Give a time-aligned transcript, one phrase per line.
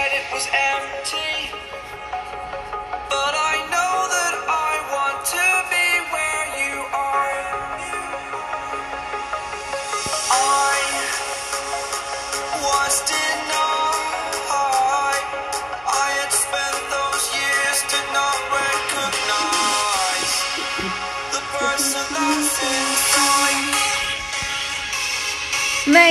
[0.00, 1.39] said it was empty.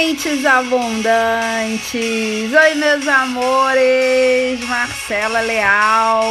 [0.10, 1.94] Mentes abundantes!
[1.94, 4.60] Oi, meus amores!
[4.68, 6.24] Marcela Leal!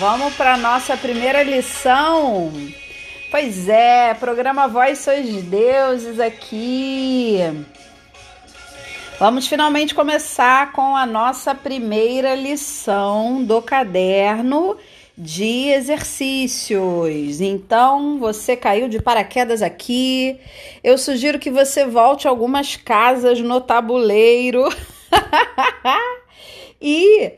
[0.00, 2.52] Vamos para nossa primeira lição?
[3.30, 7.38] Pois é, programa Voz Sois Deuses aqui.
[9.16, 14.76] Vamos finalmente começar com a nossa primeira lição do caderno
[15.16, 17.40] de exercícios.
[17.40, 20.38] Então, você caiu de paraquedas aqui.
[20.82, 24.64] Eu sugiro que você volte algumas casas no tabuleiro
[26.80, 27.32] e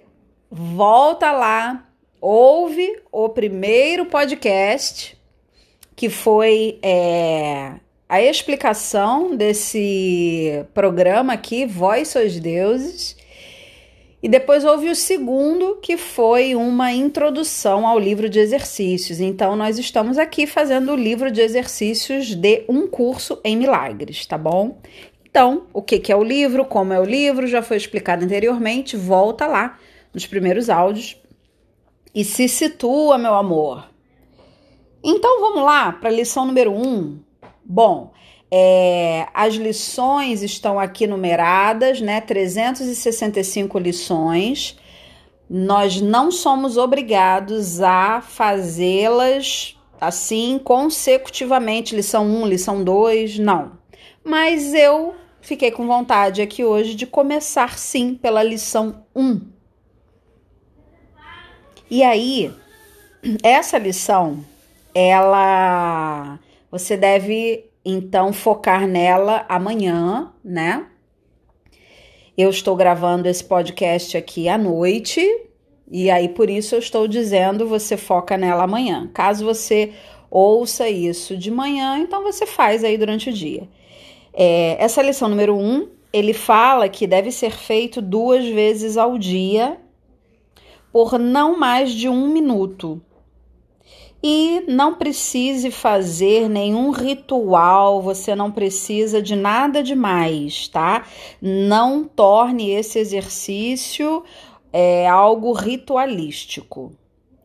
[0.50, 1.88] volta lá,
[2.20, 5.18] ouve o primeiro podcast
[5.96, 7.74] que foi é,
[8.08, 13.16] a explicação desse programa aqui, Voz Sois Deuses.
[14.24, 19.20] E depois houve o segundo, que foi uma introdução ao livro de exercícios.
[19.20, 24.38] Então, nós estamos aqui fazendo o livro de exercícios de um curso em milagres, tá
[24.38, 24.78] bom?
[25.28, 28.96] Então, o que, que é o livro, como é o livro, já foi explicado anteriormente.
[28.96, 29.78] Volta lá
[30.10, 31.20] nos primeiros áudios
[32.14, 33.90] e se situa, meu amor.
[35.04, 36.82] Então, vamos lá para a lição número 1.
[36.82, 37.20] Um.
[37.62, 38.14] Bom,
[38.56, 42.20] é, as lições estão aqui numeradas, né?
[42.20, 44.78] 365 lições.
[45.50, 53.72] Nós não somos obrigados a fazê-las assim consecutivamente, lição 1, lição 2, não.
[54.22, 59.40] Mas eu fiquei com vontade aqui hoje de começar sim pela lição 1.
[61.90, 62.54] E aí,
[63.42, 64.44] essa lição,
[64.94, 66.38] ela
[66.70, 70.86] você deve então focar nela amanhã, né?
[72.36, 75.20] Eu estou gravando esse podcast aqui à noite
[75.90, 79.10] e aí por isso eu estou dizendo você foca nela amanhã.
[79.12, 79.92] Caso você
[80.30, 83.68] ouça isso de manhã, então você faz aí durante o dia.
[84.32, 89.78] É, essa lição número um, ele fala que deve ser feito duas vezes ao dia
[90.92, 93.00] por não mais de um minuto
[94.26, 101.06] e não precise fazer nenhum ritual, você não precisa de nada demais, tá?
[101.42, 104.24] Não torne esse exercício
[104.72, 106.96] é, algo ritualístico.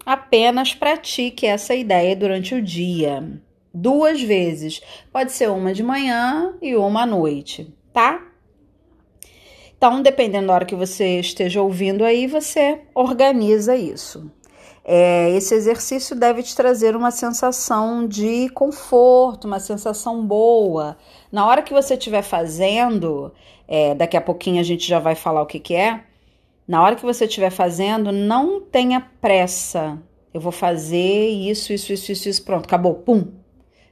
[0.06, 3.29] Apenas pratique essa ideia durante o dia,
[3.73, 4.79] duas vezes.
[5.11, 8.25] Pode ser uma de manhã e uma à noite, tá?
[9.78, 14.31] Então, dependendo da hora que você esteja ouvindo aí, você organiza isso.
[14.84, 20.97] É, esse exercício deve te trazer uma sensação de conforto, uma sensação boa.
[21.31, 23.31] Na hora que você estiver fazendo,
[23.67, 26.03] é, daqui a pouquinho a gente já vai falar o que, que é.
[26.67, 29.97] Na hora que você estiver fazendo, não tenha pressa.
[30.34, 33.28] Eu vou fazer isso, isso, isso, isso, isso, pronto, acabou, pum,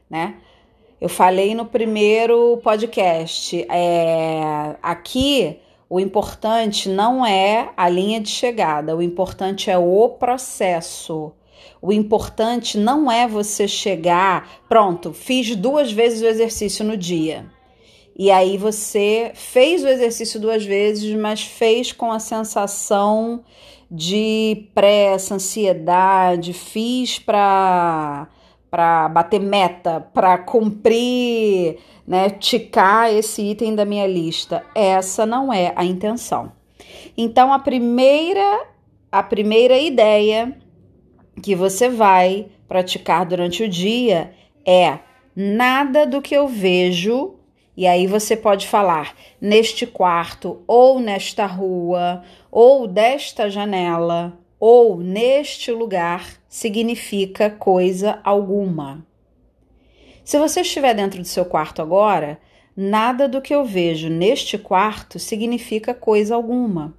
[0.09, 0.35] né?
[0.99, 5.59] Eu falei no primeiro podcast, é, aqui
[5.89, 11.31] o importante não é a linha de chegada, o importante é o processo.
[11.81, 17.45] O importante não é você chegar, pronto, fiz duas vezes o exercício no dia.
[18.17, 23.43] E aí você fez o exercício duas vezes, mas fez com a sensação
[23.89, 28.27] de pressa, ansiedade, fiz para
[28.77, 34.63] para bater meta, para cumprir, né, ticar esse item da minha lista.
[34.75, 36.51] Essa não é a intenção.
[37.17, 38.67] Então a primeira
[39.11, 40.55] a primeira ideia
[41.41, 44.31] que você vai praticar durante o dia
[44.63, 44.99] é
[45.35, 47.33] nada do que eu vejo
[47.75, 55.71] e aí você pode falar neste quarto, ou nesta rua, ou desta janela, ou neste
[55.71, 59.05] lugar significa coisa alguma.
[60.23, 62.39] Se você estiver dentro do seu quarto agora,
[62.75, 66.93] nada do que eu vejo neste quarto significa coisa alguma.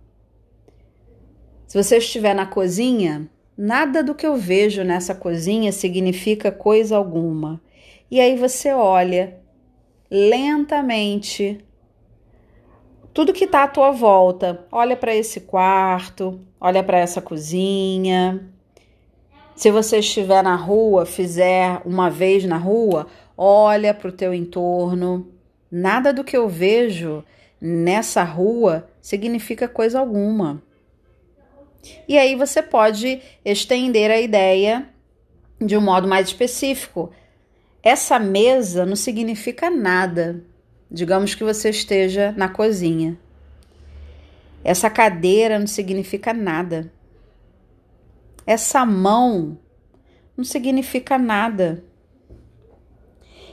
[1.66, 7.60] Se você estiver na cozinha, nada do que eu vejo nessa cozinha significa coisa alguma.
[8.10, 9.38] E aí você olha
[10.10, 11.62] lentamente
[13.12, 14.66] tudo que está à tua volta.
[14.72, 18.40] Olha para esse quarto, olha para essa cozinha.
[19.54, 23.06] Se você estiver na rua, fizer uma vez na rua,
[23.36, 25.26] olha para o teu entorno.
[25.70, 27.24] Nada do que eu vejo
[27.60, 30.62] nessa rua significa coisa alguma.
[32.06, 34.88] E aí você pode estender a ideia
[35.60, 37.10] de um modo mais específico.
[37.82, 40.42] Essa mesa não significa nada.
[40.90, 43.18] Digamos que você esteja na cozinha.
[44.64, 46.92] Essa cadeira não significa nada.
[48.46, 49.58] Essa mão
[50.36, 51.84] não significa nada.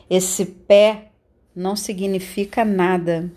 [0.09, 1.11] Esse pé
[1.55, 3.31] não significa nada.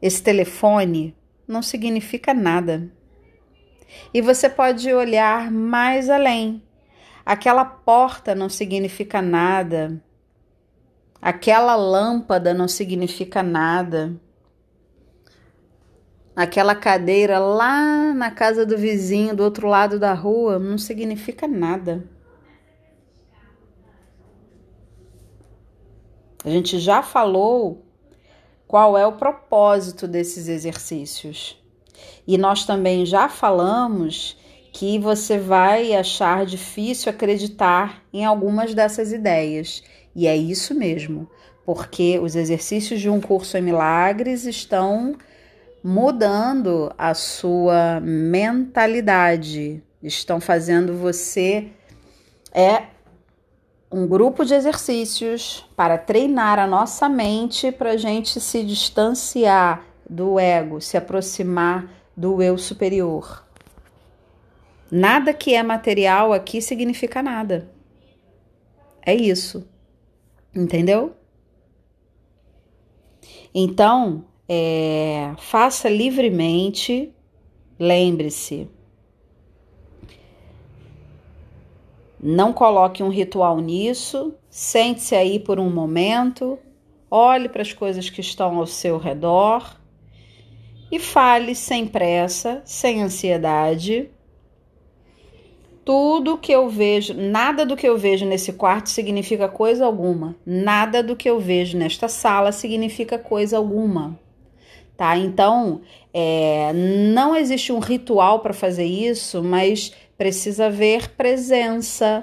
[0.00, 1.16] Esse telefone
[1.48, 2.90] não significa nada.
[4.12, 6.62] E você pode olhar mais além.
[7.24, 10.02] Aquela porta não significa nada.
[11.20, 14.14] Aquela lâmpada não significa nada.
[16.36, 22.04] Aquela cadeira lá na casa do vizinho, do outro lado da rua, não significa nada.
[26.44, 27.86] A gente já falou
[28.68, 31.58] qual é o propósito desses exercícios.
[32.26, 34.36] E nós também já falamos
[34.72, 39.82] que você vai achar difícil acreditar em algumas dessas ideias.
[40.14, 41.28] E é isso mesmo,
[41.64, 45.16] porque os exercícios de um curso em milagres estão
[45.82, 51.68] mudando a sua mentalidade, estão fazendo você
[52.52, 52.84] é
[53.90, 60.38] um grupo de exercícios para treinar a nossa mente para a gente se distanciar do
[60.38, 63.44] ego, se aproximar do eu superior.
[64.90, 67.70] Nada que é material aqui significa nada.
[69.02, 69.68] É isso.
[70.54, 71.14] Entendeu?
[73.54, 77.12] Então, é, faça livremente,
[77.78, 78.68] lembre-se,
[82.28, 86.58] Não coloque um ritual nisso, sente-se aí por um momento,
[87.10, 89.78] olhe para as coisas que estão ao seu redor
[90.90, 94.10] e fale sem pressa, sem ansiedade.
[95.84, 100.34] Tudo que eu vejo, nada do que eu vejo nesse quarto significa coisa alguma.
[100.44, 104.18] Nada do que eu vejo nesta sala significa coisa alguma.
[104.96, 105.16] Tá?
[105.16, 105.82] Então,
[106.12, 112.20] é, não existe um ritual para fazer isso, mas precisa haver presença,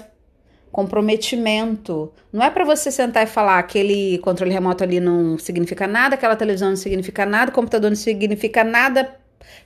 [0.72, 2.12] comprometimento.
[2.32, 6.36] Não é para você sentar e falar aquele controle remoto ali não significa nada, aquela
[6.36, 9.16] televisão não significa nada, o computador não significa nada.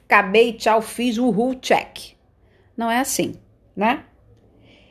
[0.06, 2.18] Acabei, tchau, fiz, uhul, check.
[2.76, 3.36] Não é assim,
[3.74, 4.04] né?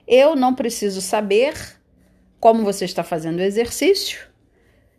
[0.08, 1.54] Eu não preciso saber
[2.40, 4.26] como você está fazendo o exercício.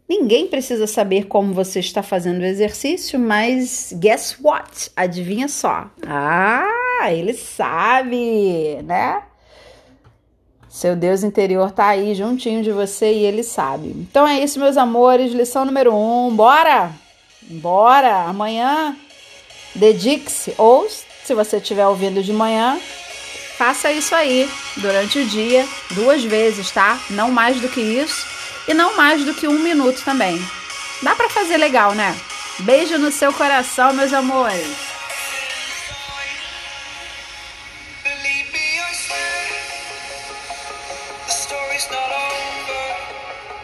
[0.09, 4.89] Ninguém precisa saber como você está fazendo o exercício, mas guess what?
[4.95, 5.89] Adivinha só.
[6.06, 7.12] Ah!
[7.12, 9.21] Ele sabe, né?
[10.69, 13.89] Seu Deus interior tá aí juntinho de você e ele sabe.
[13.89, 15.33] Então é isso, meus amores.
[15.33, 16.33] Lição número um.
[16.36, 16.92] Bora!
[17.42, 18.24] Bora!
[18.24, 18.95] Amanhã
[19.75, 20.54] dedique-se.
[20.57, 22.80] Ou, se você estiver ouvindo de manhã,
[23.57, 27.00] faça isso aí durante o dia, duas vezes, tá?
[27.09, 28.25] Não mais do que isso.
[28.68, 30.42] E não mais do que um minuto também.
[31.02, 32.16] Dá para fazer legal, né?
[32.59, 34.86] Beijo no seu coração, meus amores.